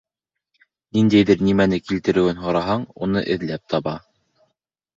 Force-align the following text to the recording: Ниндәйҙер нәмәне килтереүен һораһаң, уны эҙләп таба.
Ниндәйҙер 0.97 1.43
нәмәне 1.49 1.79
килтереүен 1.91 2.41
һораһаң, 2.47 2.89
уны 3.09 3.25
эҙләп 3.37 3.71
таба. 3.77 3.97